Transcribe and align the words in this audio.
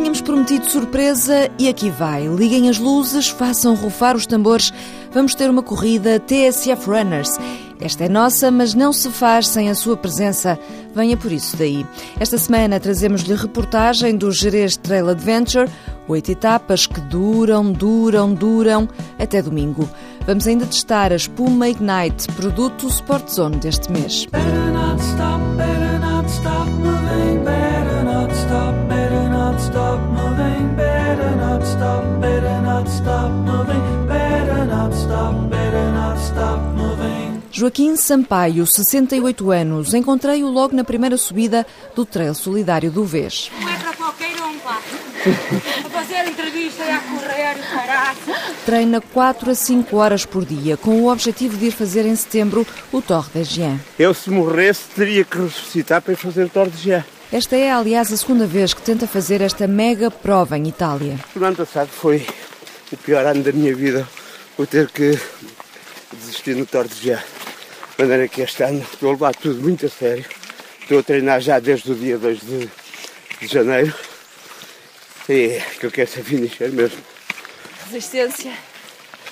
Tínhamos 0.00 0.22
prometido 0.22 0.70
surpresa 0.70 1.50
e 1.58 1.68
aqui 1.68 1.90
vai. 1.90 2.26
Liguem 2.26 2.70
as 2.70 2.78
luzes, 2.78 3.28
façam 3.28 3.74
rufar 3.74 4.16
os 4.16 4.24
tambores. 4.24 4.72
Vamos 5.12 5.34
ter 5.34 5.50
uma 5.50 5.62
corrida 5.62 6.18
TSF 6.18 6.88
Runners. 6.88 7.36
Esta 7.78 8.04
é 8.04 8.08
nossa, 8.08 8.50
mas 8.50 8.72
não 8.72 8.94
se 8.94 9.10
faz 9.10 9.46
sem 9.46 9.68
a 9.68 9.74
sua 9.74 9.98
presença. 9.98 10.58
Venha 10.94 11.18
por 11.18 11.30
isso 11.30 11.54
daí. 11.54 11.84
Esta 12.18 12.38
semana 12.38 12.80
trazemos-lhe 12.80 13.34
reportagem 13.34 14.16
do 14.16 14.32
Jerez 14.32 14.74
Trail 14.74 15.10
Adventure, 15.10 15.70
oito 16.08 16.32
etapas 16.32 16.86
que 16.86 17.00
duram, 17.02 17.70
duram, 17.70 18.32
duram 18.32 18.88
até 19.18 19.42
domingo. 19.42 19.86
Vamos 20.26 20.46
ainda 20.46 20.64
testar 20.64 21.12
a 21.12 21.16
Espuma 21.16 21.68
Ignite, 21.68 22.26
produto 22.36 22.88
Sport 22.88 23.28
Zone 23.28 23.56
deste 23.56 23.92
mês. 23.92 24.24
Better 24.32 24.72
not 24.72 24.98
stop, 25.02 25.42
better 25.58 26.00
not 26.00 26.26
stop 26.30 26.70
stop 29.70 30.00
moving, 30.10 30.74
better 30.74 31.36
not 31.36 31.64
stop, 31.64 32.04
better 32.20 32.60
not 32.62 32.88
stop 32.88 33.30
moving, 33.30 34.06
better 34.06 34.64
not 34.66 34.92
stop, 34.92 35.50
better 35.50 35.92
not 35.92 36.18
stop 36.18 36.60
moving. 36.76 37.42
Joaquim 37.52 37.96
Sampaio, 37.96 38.66
68 38.66 39.50
anos, 39.50 39.94
encontrei-o 39.94 40.48
logo 40.48 40.74
na 40.74 40.82
primeira 40.84 41.16
subida 41.16 41.66
do 41.94 42.04
Trail 42.04 42.34
Solidário 42.34 42.90
do 42.90 43.04
Vês. 43.04 43.50
Não 43.60 43.68
é 43.68 43.76
para 43.78 43.92
qualquer 43.94 44.34
um, 44.42 44.58
pá. 44.58 44.80
A 45.84 45.90
fazer 45.90 46.28
entrevista 46.28 46.84
e 46.84 46.90
a 46.90 47.00
correr 47.00 47.56
e 47.58 47.74
parar. 47.74 48.16
Treina 48.64 49.00
4 49.00 49.50
a 49.50 49.54
5 49.54 49.96
horas 49.96 50.24
por 50.24 50.44
dia, 50.44 50.76
com 50.76 51.02
o 51.02 51.12
objetivo 51.12 51.56
de 51.56 51.66
ir 51.66 51.72
fazer 51.72 52.06
em 52.06 52.16
setembro 52.16 52.66
o 52.92 53.02
Torre 53.02 53.30
de 53.34 53.44
Jean. 53.44 53.78
Eu, 53.98 54.14
se 54.14 54.30
morresse, 54.30 54.84
teria 54.94 55.24
que 55.24 55.38
ressuscitar 55.38 56.02
para 56.02 56.12
ir 56.12 56.16
fazer 56.16 56.44
o 56.44 56.48
Torre 56.48 56.70
de 56.70 56.82
Jean. 56.82 57.04
Esta 57.32 57.56
é, 57.56 57.70
aliás, 57.70 58.12
a 58.12 58.16
segunda 58.16 58.44
vez 58.44 58.74
que 58.74 58.82
tenta 58.82 59.06
fazer 59.06 59.40
esta 59.40 59.66
mega 59.68 60.10
prova 60.10 60.58
em 60.58 60.66
Itália. 60.66 61.16
O 61.36 61.44
ano 61.44 61.56
passado 61.56 61.88
foi 61.88 62.26
o 62.90 62.96
pior 62.96 63.24
ano 63.24 63.42
da 63.44 63.52
minha 63.52 63.72
vida, 63.74 64.08
o 64.58 64.66
ter 64.66 64.88
que 64.88 65.16
desistir 66.12 66.56
no 66.56 66.66
Torre 66.66 66.88
de 66.88 66.96
Jean. 67.00 67.18
De 67.96 68.02
maneira 68.02 68.26
que 68.26 68.40
este 68.42 68.64
ano 68.64 68.80
estou 68.92 69.10
a 69.10 69.12
levar 69.12 69.34
tudo 69.36 69.62
muito 69.62 69.86
a 69.86 69.88
sério. 69.88 70.24
Estou 70.82 70.98
a 70.98 71.02
treinar 71.04 71.40
já 71.40 71.60
desde 71.60 71.92
o 71.92 71.94
dia 71.94 72.18
2 72.18 72.40
de, 72.40 72.70
de 73.40 73.46
janeiro. 73.46 73.94
E 75.28 75.60
que 75.78 75.86
eu 75.86 75.90
quero 75.92 76.10
ser 76.10 76.24
finisher 76.24 76.72
mesmo. 76.72 76.98
Resistência 77.86 78.52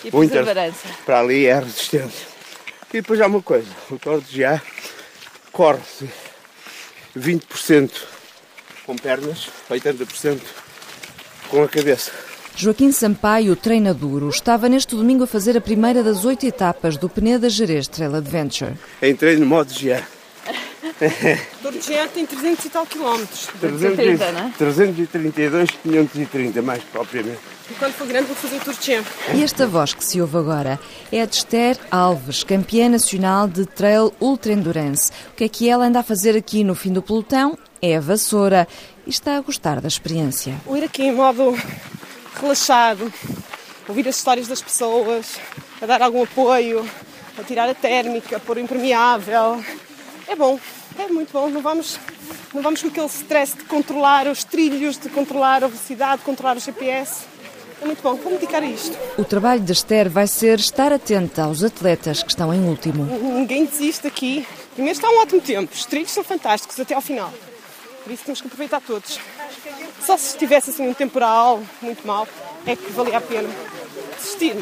e 0.05 0.11
Muita- 0.13 0.35
perseverança. 0.35 0.87
Para 1.05 1.19
ali 1.19 1.47
é 1.47 1.55
a 1.55 1.61
resistência. 1.61 2.29
E 2.91 3.01
depois 3.01 3.21
há 3.21 3.27
uma 3.27 3.43
coisa, 3.43 3.69
o 3.91 3.99
Torre 3.99 4.21
de 4.31 4.45
corre-se 5.51 6.09
20% 7.17 7.91
com 8.85 8.97
pernas, 8.97 9.49
80% 9.71 10.41
com 11.49 11.63
a 11.63 11.69
cabeça. 11.69 12.11
Joaquim 12.57 12.91
Sampaio 12.91 13.55
treina 13.55 13.95
duro. 13.95 14.29
Estava 14.29 14.69
neste 14.69 14.97
domingo 14.97 15.25
a 15.25 15.27
fazer 15.29 15.57
a 15.57 15.61
primeira 15.61 16.03
das 16.03 16.25
oito 16.25 16.45
etapas 16.45 16.97
do 16.97 17.09
Peneda 17.09 17.49
Jerez 17.49 17.87
Trail 17.87 18.17
Adventure. 18.17 18.73
Entrei 19.01 19.37
no 19.37 19.47
modo 19.47 19.73
Jean. 19.73 20.03
Dorjean 21.71 22.09
tem 22.09 22.27
300 22.27 22.65
e 22.65 22.71
tal 22.71 22.87
quilómetros. 22.87 23.49
330, 23.61 24.33
não 24.33 24.41
é? 24.41 24.53
332, 24.57 25.71
530 25.83 26.63
mais 26.63 26.83
propriamente. 26.85 27.39
E 27.71 27.75
quando 27.75 27.93
for 27.93 28.07
grande 28.07 28.27
vou 28.27 28.37
fazer 28.37 28.57
o 28.57 28.65
Dorjean. 28.65 29.05
E 29.35 29.43
esta 29.43 29.67
voz 29.67 29.93
que 29.93 30.05
se 30.05 30.21
ouve 30.21 30.39
agora 30.39 30.81
é 31.13 31.21
a 31.21 31.27
de 31.27 31.37
Esther 31.37 31.79
Alves, 31.91 32.43
campeã 32.43 32.89
nacional 32.89 33.47
de 33.47 33.67
Trail 33.67 34.13
Ultra 34.21 34.53
Endurance. 34.53 35.11
O 35.33 35.37
que 35.37 35.45
é 35.45 35.49
que 35.49 35.69
ela 35.69 35.85
anda 35.85 36.01
a 36.01 36.03
fazer 36.03 36.37
aqui 36.37 36.65
no 36.65 36.75
fim 36.75 36.93
do 36.93 37.03
pelotão? 37.03 37.59
É 37.81 37.97
a 37.97 38.01
vassoura 38.01 38.67
e 39.07 39.11
está 39.11 39.37
a 39.37 39.41
gostar 39.41 39.81
da 39.81 39.89
experiência. 39.89 40.55
Vou 40.65 40.77
ir 40.77 40.85
aqui 40.85 41.03
em 41.03 41.15
modo 41.15 41.57
relaxado, 42.41 43.13
ouvir 43.89 44.09
as 44.09 44.17
histórias 44.17 44.49
das 44.49 44.63
pessoas, 44.63 45.39
a 45.81 45.87
dar 45.87 46.03
algum 46.03 46.23
apoio, 46.23 46.89
a 47.39 47.43
tirar 47.43 47.69
a 47.69 47.75
térmica, 47.75 48.37
a 48.37 48.41
pôr 48.41 48.57
o 48.57 48.61
impermeável. 48.61 49.63
É 50.27 50.35
bom, 50.35 50.59
é 50.99 51.09
muito 51.09 51.33
bom. 51.33 51.49
Não 51.49 51.61
vamos, 51.61 51.99
não 52.53 52.63
vamos 52.63 52.83
com 52.83 52.89
aquele 52.89 53.07
stress 53.07 53.57
de 53.57 53.65
controlar 53.65 54.27
os 54.27 54.45
trilhos, 54.45 54.99
de 54.99 55.09
controlar 55.09 55.65
a 55.65 55.69
velocidade, 55.69 56.19
de 56.19 56.25
controlar 56.25 56.57
o 56.57 56.61
GPS. 56.61 57.25
É 57.81 57.85
muito 57.85 58.03
bom. 58.03 58.15
Vou 58.15 58.33
me 58.33 58.39
dedicar 58.39 58.63
a 58.63 58.67
isto. 58.67 58.97
O 59.17 59.25
trabalho 59.25 59.61
da 59.61 59.73
Esther 59.73 60.11
vai 60.11 60.27
ser 60.27 60.59
estar 60.59 60.93
atenta 60.93 61.45
aos 61.45 61.63
atletas 61.63 62.23
que 62.23 62.31
estão 62.31 62.53
em 62.53 62.61
último. 62.61 63.05
Ninguém 63.05 63.65
desiste 63.65 64.07
aqui. 64.07 64.47
Primeiro 64.75 64.97
está 64.97 65.11
um 65.11 65.19
ótimo 65.21 65.41
tempo, 65.41 65.75
os 65.75 65.85
trilhos 65.85 66.13
são 66.13 66.23
fantásticos 66.23 66.79
até 66.79 66.95
ao 66.95 67.01
final. 67.01 67.33
Por 68.05 68.13
isso 68.13 68.23
temos 68.25 68.41
que 68.41 68.47
aproveitar 68.47 68.81
todos. 68.81 69.19
Só 70.01 70.17
se 70.17 70.29
estivesse 70.29 70.71
assim 70.71 70.89
um 70.89 70.95
temporal 70.95 71.61
muito 71.83 72.07
mau, 72.07 72.29
é 72.65 72.77
que 72.77 72.91
valia 72.93 73.19
a 73.19 73.21
pena 73.21 73.49
desistir. 74.17 74.55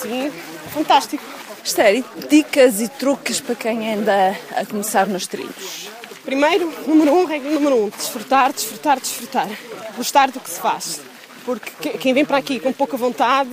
Sim, 0.00 0.32
fantástico. 0.72 1.22
Esther, 1.64 2.02
dicas 2.28 2.80
e 2.80 2.88
truques 2.88 3.40
para 3.40 3.54
quem 3.54 3.92
anda 3.94 4.36
a 4.56 4.64
começar 4.66 5.06
nos 5.06 5.26
trilhos? 5.26 5.88
Primeiro, 6.24 6.72
número 6.86 7.12
um, 7.12 7.24
regra 7.24 7.50
número 7.50 7.84
um, 7.84 7.88
desfrutar, 7.90 8.52
desfrutar, 8.52 8.98
desfrutar. 9.00 9.48
Gostar 9.96 10.30
do 10.30 10.40
que 10.40 10.50
se 10.50 10.60
faz. 10.60 11.00
Porque 11.44 11.70
que- 11.80 11.98
quem 11.98 12.14
vem 12.14 12.24
para 12.24 12.38
aqui 12.38 12.60
com 12.60 12.72
pouca 12.72 12.96
vontade 12.96 13.50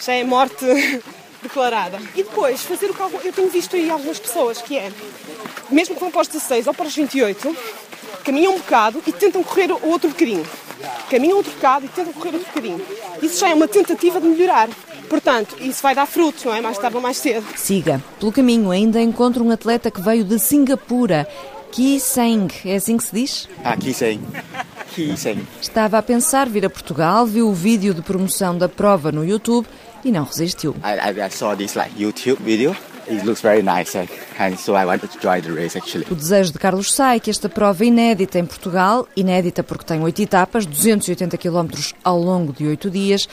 já 0.00 0.12
é 0.14 0.24
morte 0.24 0.64
declarada. 1.42 1.98
E 2.14 2.22
depois, 2.22 2.62
fazer 2.62 2.90
o 2.90 2.94
que 2.94 3.28
eu 3.28 3.32
tenho 3.32 3.48
visto 3.50 3.76
aí 3.76 3.90
algumas 3.90 4.18
pessoas, 4.18 4.60
que 4.60 4.76
é, 4.76 4.90
mesmo 5.70 5.94
que 5.94 6.00
vão 6.00 6.10
para 6.10 6.22
os 6.22 6.28
16 6.28 6.66
ou 6.66 6.74
para 6.74 6.86
os 6.86 6.94
28, 6.94 7.56
caminham 8.24 8.54
um 8.54 8.58
bocado 8.58 9.02
e 9.06 9.12
tentam 9.12 9.42
correr 9.42 9.70
o 9.72 9.88
outro 9.88 10.08
bocadinho. 10.10 10.46
Caminham 11.10 11.36
outro 11.38 11.52
bocado 11.52 11.86
e 11.86 11.88
tentam 11.88 12.12
correr 12.12 12.34
outro 12.34 12.48
bocadinho. 12.48 12.84
Isso 13.22 13.38
já 13.40 13.50
é 13.50 13.54
uma 13.54 13.68
tentativa 13.68 14.20
de 14.20 14.26
melhorar. 14.26 14.68
Portanto, 15.08 15.56
isso 15.60 15.82
vai 15.82 15.94
dar 15.94 16.06
frutos, 16.06 16.44
não 16.44 16.54
é? 16.54 16.60
Mais 16.60 16.78
tarde 16.78 16.96
ou 16.96 17.02
mais 17.02 17.16
cedo. 17.16 17.46
Siga. 17.56 18.02
Pelo 18.18 18.32
caminho 18.32 18.70
ainda 18.70 19.00
encontra 19.00 19.42
um 19.42 19.50
atleta 19.50 19.90
que 19.90 20.00
veio 20.00 20.24
de 20.24 20.38
Singapura. 20.38 21.26
Ki 21.70 22.00
Seng, 22.00 22.48
é 22.64 22.76
assim 22.76 22.96
que 22.96 23.04
se 23.04 23.14
diz? 23.14 23.48
Ah, 23.62 23.76
Kiseng. 23.76 24.20
Kiseng. 24.94 25.46
Estava 25.60 25.98
a 25.98 26.02
pensar 26.02 26.48
vir 26.48 26.64
a 26.64 26.70
Portugal, 26.70 27.26
viu 27.26 27.48
o 27.48 27.52
vídeo 27.52 27.92
de 27.92 28.00
promoção 28.00 28.56
da 28.56 28.68
prova 28.68 29.12
no 29.12 29.24
YouTube 29.24 29.66
e 30.04 30.10
não 30.10 30.24
resistiu. 30.24 30.74
I, 30.82 31.18
I, 31.18 31.26
I 31.26 31.30
saw 31.30 31.54
this 31.54 31.74
like 31.74 31.90
YouTube 32.00 32.42
video. 32.42 32.74
It 33.08 33.24
looks 33.24 33.40
very 33.40 33.62
nice, 33.62 33.96
and, 33.96 34.56
so 34.56 34.74
I 34.74 34.84
wanted 34.84 35.10
to 35.12 35.20
join 35.20 35.40
the 35.40 35.52
race 35.52 35.78
actually. 35.78 36.06
O 36.10 36.14
desejo 36.14 36.52
de 36.52 36.58
Carlos 36.58 36.92
Sai 36.92 37.20
que 37.20 37.30
esta 37.30 37.48
prova 37.48 37.84
inédita 37.84 38.38
em 38.38 38.44
Portugal, 38.44 39.06
inédita 39.16 39.62
porque 39.62 39.84
tem 39.84 40.00
oito 40.02 40.20
etapas, 40.20 40.66
280 40.66 41.38
km 41.38 41.68
ao 42.02 42.18
longo 42.18 42.52
de 42.52 42.66
oito 42.66 42.90
dias, 42.90 43.28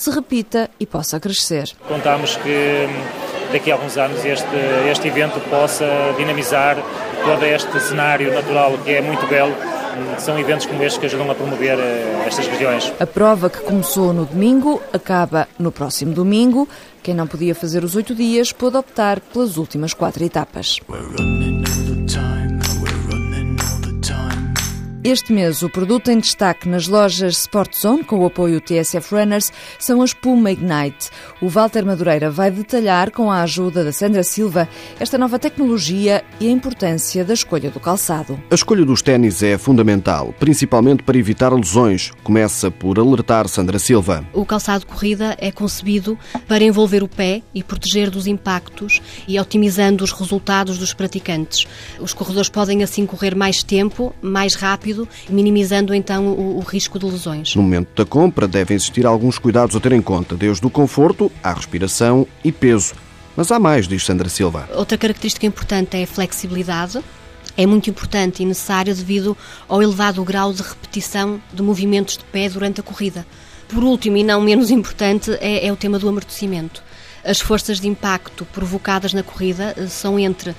se 0.00 0.10
repita 0.10 0.70
e 0.80 0.86
possa 0.86 1.20
crescer. 1.20 1.72
Contamos 1.86 2.34
que 2.36 2.48
hum, 2.88 3.52
daqui 3.52 3.70
a 3.70 3.74
alguns 3.74 3.98
anos 3.98 4.24
este, 4.24 4.56
este 4.90 5.08
evento 5.08 5.38
possa 5.50 5.84
dinamizar 6.16 6.78
todo 7.22 7.44
este 7.44 7.78
cenário 7.80 8.32
natural 8.32 8.78
que 8.82 8.92
é 8.92 9.02
muito 9.02 9.26
belo. 9.26 9.52
Hum, 9.52 10.18
São 10.18 10.38
eventos 10.38 10.64
como 10.64 10.82
estes 10.82 10.98
que 10.98 11.04
ajudam 11.04 11.30
a 11.30 11.34
promover 11.34 11.78
eh, 11.78 12.24
estas 12.26 12.46
regiões. 12.46 12.90
A 12.98 13.06
prova 13.06 13.50
que 13.50 13.60
começou 13.60 14.14
no 14.14 14.24
domingo 14.24 14.80
acaba 14.90 15.46
no 15.58 15.70
próximo 15.70 16.14
domingo. 16.14 16.66
Quem 17.02 17.14
não 17.14 17.26
podia 17.26 17.54
fazer 17.54 17.84
os 17.84 17.94
oito 17.94 18.14
dias 18.14 18.52
pôde 18.52 18.78
optar 18.78 19.20
pelas 19.20 19.58
últimas 19.58 19.92
quatro 19.92 20.24
etapas. 20.24 20.80
Este 25.02 25.32
mês, 25.32 25.62
o 25.62 25.70
produto 25.70 26.10
em 26.10 26.18
destaque 26.18 26.68
nas 26.68 26.86
lojas 26.86 27.38
Sport 27.38 27.74
Zone, 27.74 28.04
com 28.04 28.18
o 28.18 28.26
apoio 28.26 28.60
TSF 28.60 29.14
Runners, 29.14 29.50
são 29.78 30.02
as 30.02 30.12
Puma 30.12 30.50
Ignite. 30.50 31.08
O 31.40 31.48
Walter 31.48 31.86
Madureira 31.86 32.30
vai 32.30 32.50
detalhar, 32.50 33.10
com 33.10 33.30
a 33.30 33.40
ajuda 33.40 33.82
da 33.82 33.92
Sandra 33.92 34.22
Silva, 34.22 34.68
esta 35.00 35.16
nova 35.16 35.38
tecnologia 35.38 36.22
e 36.38 36.48
a 36.48 36.50
importância 36.50 37.24
da 37.24 37.32
escolha 37.32 37.70
do 37.70 37.80
calçado. 37.80 38.38
A 38.50 38.54
escolha 38.54 38.84
dos 38.84 39.00
ténis 39.00 39.42
é 39.42 39.56
fundamental, 39.56 40.34
principalmente 40.38 41.02
para 41.02 41.16
evitar 41.16 41.50
lesões. 41.50 42.12
Começa 42.22 42.70
por 42.70 42.98
alertar 42.98 43.48
Sandra 43.48 43.78
Silva. 43.78 44.22
O 44.34 44.44
calçado 44.44 44.80
de 44.80 44.92
corrida 44.92 45.34
é 45.40 45.50
concebido 45.50 46.18
para 46.46 46.62
envolver 46.62 47.02
o 47.02 47.08
pé 47.08 47.40
e 47.54 47.62
proteger 47.62 48.10
dos 48.10 48.26
impactos 48.26 49.00
e 49.26 49.40
otimizando 49.40 50.04
os 50.04 50.12
resultados 50.12 50.76
dos 50.76 50.92
praticantes. 50.92 51.66
Os 51.98 52.12
corredores 52.12 52.50
podem 52.50 52.82
assim 52.82 53.06
correr 53.06 53.34
mais 53.34 53.62
tempo, 53.62 54.14
mais 54.20 54.54
rápido, 54.54 54.89
minimizando 55.28 55.94
então 55.94 56.26
o, 56.28 56.58
o 56.58 56.60
risco 56.60 56.98
de 56.98 57.06
lesões. 57.06 57.54
No 57.54 57.62
momento 57.62 57.88
da 57.96 58.04
compra, 58.04 58.46
devem 58.46 58.74
existir 58.74 59.06
alguns 59.06 59.38
cuidados 59.38 59.74
a 59.76 59.80
ter 59.80 59.92
em 59.92 60.02
conta, 60.02 60.36
desde 60.36 60.66
o 60.66 60.70
conforto 60.70 61.30
à 61.42 61.52
respiração 61.52 62.26
e 62.44 62.52
peso. 62.52 62.94
Mas 63.36 63.50
há 63.50 63.58
mais, 63.58 63.86
diz 63.86 64.04
Sandra 64.04 64.28
Silva. 64.28 64.68
Outra 64.74 64.98
característica 64.98 65.46
importante 65.46 65.96
é 65.96 66.02
a 66.02 66.06
flexibilidade. 66.06 67.00
É 67.56 67.66
muito 67.66 67.90
importante 67.90 68.42
e 68.42 68.46
necessário 68.46 68.94
devido 68.94 69.36
ao 69.68 69.82
elevado 69.82 70.22
grau 70.24 70.52
de 70.52 70.62
repetição 70.62 71.40
de 71.52 71.62
movimentos 71.62 72.16
de 72.16 72.24
pé 72.24 72.48
durante 72.48 72.80
a 72.80 72.82
corrida. 72.82 73.26
Por 73.68 73.84
último, 73.84 74.16
e 74.16 74.24
não 74.24 74.40
menos 74.40 74.70
importante, 74.70 75.30
é, 75.40 75.66
é 75.66 75.72
o 75.72 75.76
tema 75.76 75.98
do 75.98 76.08
amortecimento. 76.08 76.82
As 77.24 77.40
forças 77.40 77.78
de 77.78 77.86
impacto 77.86 78.44
provocadas 78.46 79.12
na 79.12 79.22
corrida 79.22 79.74
eh, 79.76 79.86
são 79.86 80.18
entre 80.18 80.54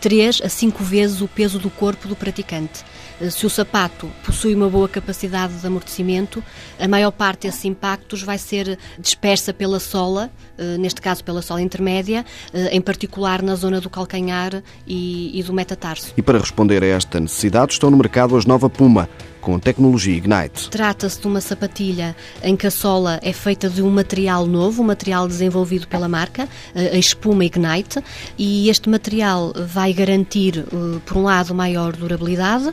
3 0.00 0.42
a 0.44 0.48
5 0.48 0.82
vezes 0.82 1.20
o 1.20 1.28
peso 1.28 1.58
do 1.58 1.70
corpo 1.70 2.08
do 2.08 2.16
praticante. 2.16 2.84
Eh, 3.20 3.30
se 3.30 3.46
o 3.46 3.50
sapato 3.50 4.10
possui 4.24 4.54
uma 4.54 4.68
boa 4.68 4.88
capacidade 4.88 5.54
de 5.54 5.66
amortecimento, 5.66 6.42
a 6.78 6.88
maior 6.88 7.10
parte 7.10 7.46
desses 7.46 7.64
impactos 7.64 8.22
vai 8.22 8.38
ser 8.38 8.78
dispersa 8.98 9.52
pela 9.52 9.80
sola, 9.80 10.30
eh, 10.58 10.76
neste 10.78 11.00
caso 11.00 11.24
pela 11.24 11.42
sola 11.42 11.60
intermédia, 11.60 12.24
em 12.70 12.80
particular 12.80 13.42
na 13.42 13.54
zona 13.54 13.80
do 13.80 13.88
calcanhar 13.88 14.62
e, 14.86 15.38
e 15.38 15.42
do 15.42 15.52
metatarso. 15.52 16.12
E 16.16 16.22
para 16.22 16.38
responder 16.38 16.82
a 16.82 16.86
esta 16.86 17.20
necessidade 17.20 17.72
estão 17.72 17.90
no 17.90 17.96
mercado 17.96 18.36
as 18.36 18.44
Nova 18.44 18.68
Puma, 18.68 19.08
com 19.42 19.58
tecnologia 19.58 20.16
Ignite. 20.16 20.70
Trata-se 20.70 21.20
de 21.20 21.26
uma 21.26 21.40
sapatilha 21.40 22.16
em 22.42 22.56
que 22.56 22.66
a 22.66 22.70
sola 22.70 23.18
é 23.22 23.32
feita 23.32 23.68
de 23.68 23.82
um 23.82 23.90
material 23.90 24.46
novo, 24.46 24.82
um 24.82 24.86
material 24.86 25.26
desenvolvido 25.28 25.86
pela 25.88 26.08
marca, 26.08 26.48
a 26.74 26.96
espuma 26.96 27.44
Ignite, 27.44 28.02
e 28.38 28.70
este 28.70 28.88
material 28.88 29.52
vai 29.66 29.92
garantir, 29.92 30.58
eh, 30.58 30.98
por 31.04 31.16
um 31.16 31.24
lado, 31.24 31.54
maior 31.54 31.94
durabilidade 31.94 32.70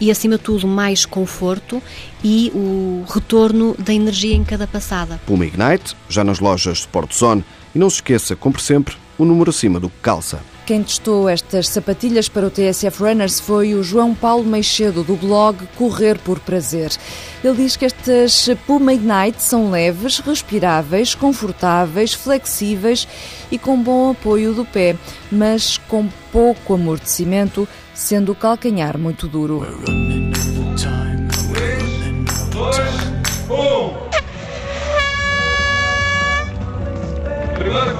e, 0.00 0.10
acima 0.10 0.36
de 0.36 0.42
tudo, 0.42 0.66
mais 0.66 1.06
conforto 1.06 1.80
e 2.22 2.50
o 2.52 3.04
retorno 3.08 3.76
da 3.78 3.94
energia 3.94 4.34
em 4.34 4.44
cada 4.44 4.66
passada. 4.66 5.20
Puma 5.24 5.46
Ignite, 5.46 5.96
já 6.08 6.24
nas 6.24 6.40
lojas 6.40 6.78
Sport 6.78 7.14
Zone. 7.14 7.44
E 7.74 7.78
não 7.78 7.88
se 7.88 7.96
esqueça, 7.96 8.34
compre 8.34 8.60
sempre 8.60 8.96
o 9.16 9.22
um 9.22 9.26
número 9.26 9.50
acima 9.50 9.78
do 9.78 9.88
que 9.88 9.98
calça. 10.02 10.40
Quem 10.68 10.82
testou 10.82 11.30
estas 11.30 11.66
sapatilhas 11.66 12.28
para 12.28 12.46
o 12.46 12.50
TSF 12.50 13.02
Runners 13.02 13.40
foi 13.40 13.74
o 13.74 13.82
João 13.82 14.14
Paulo 14.14 14.44
Meixedo, 14.44 15.02
do 15.02 15.16
blog 15.16 15.66
Correr 15.78 16.18
por 16.18 16.38
Prazer. 16.40 16.90
Ele 17.42 17.56
diz 17.56 17.74
que 17.74 17.86
estas 17.86 18.50
Puma 18.66 18.92
Ignite 18.92 19.42
são 19.42 19.70
leves, 19.70 20.18
respiráveis, 20.18 21.14
confortáveis, 21.14 22.12
flexíveis 22.12 23.08
e 23.50 23.56
com 23.56 23.82
bom 23.82 24.10
apoio 24.10 24.52
do 24.52 24.62
pé, 24.62 24.94
mas 25.32 25.78
com 25.88 26.06
pouco 26.30 26.74
amortecimento, 26.74 27.66
sendo 27.94 28.32
o 28.32 28.34
calcanhar 28.34 28.98
muito 28.98 29.26
duro. 29.26 29.66
Primeira 37.58 37.94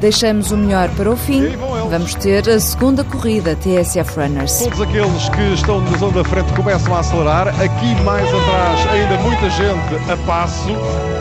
Deixamos 0.00 0.50
o 0.50 0.56
melhor 0.56 0.88
para 0.90 1.10
o 1.10 1.16
fim. 1.16 1.56
Vamos 1.90 2.14
ter 2.14 2.48
a 2.48 2.60
segunda 2.60 3.02
corrida 3.04 3.56
TSF 3.56 4.18
Runners. 4.18 4.58
Todos 4.58 4.80
aqueles 4.80 5.28
que 5.30 5.54
estão 5.54 5.80
na 5.80 5.96
zona 5.98 6.22
da 6.22 6.24
frente 6.24 6.52
começam 6.52 6.94
a 6.94 7.00
acelerar. 7.00 7.48
Aqui 7.48 7.94
mais 8.02 8.26
atrás 8.28 8.88
ainda 8.90 9.16
muita 9.22 9.50
gente 9.50 10.10
a 10.10 10.16
passo, 10.26 10.68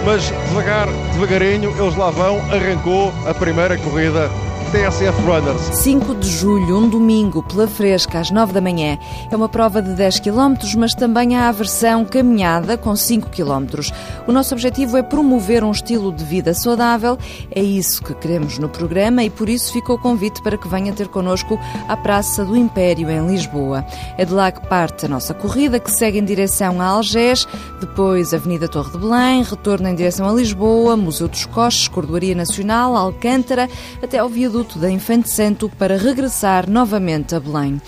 mas 0.06 0.24
devagar, 0.50 0.88
devagarinho 1.14 1.72
eles 1.80 1.96
lá 1.96 2.10
vão. 2.10 2.40
Arrancou 2.52 3.14
a 3.28 3.34
primeira 3.34 3.78
corrida 3.78 4.30
TSF 4.72 5.22
Runners. 5.24 5.80
5 5.80 6.16
de 6.16 6.30
julho, 6.30 6.78
um 6.78 6.88
domingo, 6.88 7.44
pela 7.44 7.68
fresca, 7.68 8.20
às 8.20 8.32
9 8.32 8.54
da 8.54 8.62
manhã. 8.62 8.98
É 9.30 9.36
uma 9.36 9.50
prova 9.50 9.82
de 9.82 9.94
10 9.94 10.22
km, 10.22 10.56
mas 10.78 10.96
também 10.96 11.36
há 11.36 11.50
a 11.50 11.52
versão 11.52 12.06
caminhada 12.06 12.78
com 12.78 12.96
5 12.96 13.30
km. 13.32 13.82
O 14.26 14.32
nosso 14.32 14.54
objetivo 14.54 14.96
é 14.96 15.04
promover 15.04 15.62
um 15.62 15.72
estilo 15.72 16.10
de 16.10 16.24
vida 16.24 16.54
saudável. 16.54 17.18
É 17.54 17.62
isso 17.62 18.02
que 18.02 18.14
queremos 18.14 18.58
no 18.60 18.70
programa 18.70 19.22
e 19.26 19.30
por 19.30 19.50
isso 19.50 19.74
ficou 19.74 19.98
o 19.98 20.00
convite 20.00 20.42
para 20.42 20.58
que 20.58 20.70
venha 20.70 20.94
ter 20.94 21.10
connosco 21.10 21.60
à 21.90 21.98
Praça 21.98 22.46
do 22.46 22.56
Império, 22.56 23.10
em 23.10 23.28
Lisboa. 23.28 23.86
É 24.18 24.24
de 24.24 24.32
lá 24.32 24.54
que 24.54 24.66
parte 24.70 25.06
a 25.06 25.10
nossa 25.10 25.34
corrida, 25.34 25.82
que 25.82 25.92
segue 25.92 26.18
em 26.18 26.24
direção 26.24 26.80
a 26.80 26.86
Algés, 26.86 27.46
depois 27.82 28.34
Avenida 28.34 28.70
Torre 28.70 28.92
de 28.92 29.00
Belém, 29.00 29.44
retorno 29.44 29.90
em 29.90 29.96
direção 29.96 30.30
a 30.30 30.32
Lisboa, 30.32 30.96
Museu 30.96 31.28
dos 31.28 31.46
Coches, 31.46 31.90
Cordoaria 31.90 32.36
Nacional, 32.36 32.96
Alcântara, 32.96 33.68
até 34.02 34.20
ao 34.20 34.30
viaduto 34.30 34.61
da 34.64 34.90
Infante 34.90 35.30
Santo 35.30 35.70
para 35.78 35.98
regressar 35.98 36.70
novamente 36.70 37.36
a 37.36 37.40
Belém. 37.40 37.82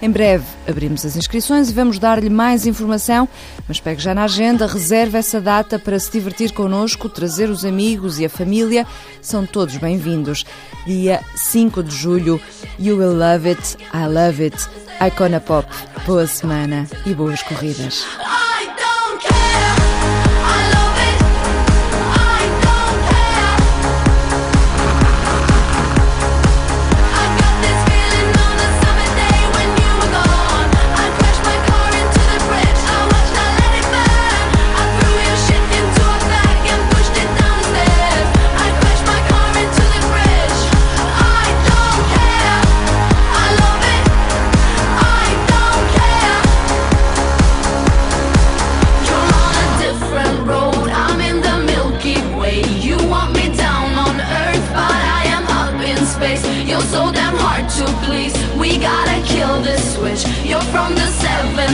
Em 0.00 0.10
breve 0.10 0.44
abrimos 0.66 1.04
as 1.04 1.16
inscrições 1.16 1.70
e 1.70 1.72
vamos 1.72 1.98
dar-lhe 1.98 2.30
mais 2.30 2.66
informação, 2.66 3.28
mas 3.66 3.80
pegue 3.80 4.00
já 4.00 4.14
na 4.14 4.24
agenda, 4.24 4.66
reserve 4.66 5.18
essa 5.18 5.40
data 5.40 5.78
para 5.78 5.98
se 5.98 6.12
divertir 6.12 6.52
connosco, 6.52 7.08
trazer 7.08 7.50
os 7.50 7.64
amigos 7.64 8.20
e 8.20 8.24
a 8.24 8.30
família. 8.30 8.86
São 9.20 9.44
todos 9.44 9.76
bem-vindos. 9.76 10.44
Dia 10.86 11.20
5 11.34 11.82
de 11.82 11.94
julho, 11.94 12.40
You 12.78 12.98
Will 12.98 13.16
Love 13.16 13.48
It, 13.48 13.76
I 13.92 14.06
Love 14.06 14.44
It, 14.44 14.56
Icona 15.04 15.40
Pop. 15.40 15.68
Boa 16.06 16.26
semana 16.26 16.86
e 17.04 17.14
boas 17.14 17.42
corridas. 17.42 18.04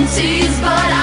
tendencies, 0.04 0.60
but 0.60 0.93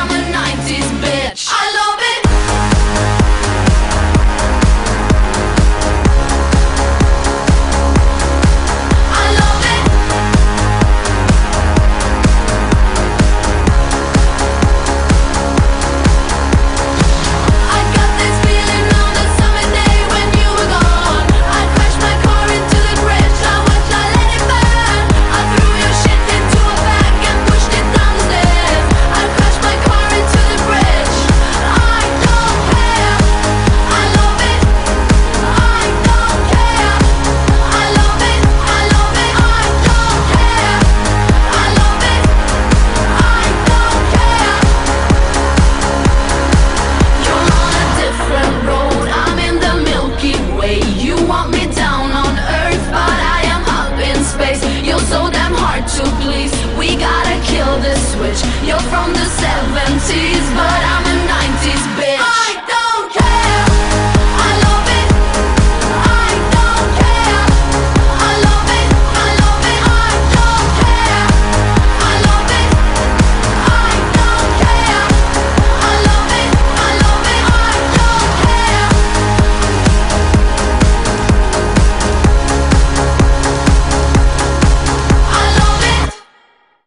You're 58.71 58.79
from 58.79 59.11
the 59.11 59.19
70s, 59.19 60.55
but 60.55 60.63
I 60.63 60.90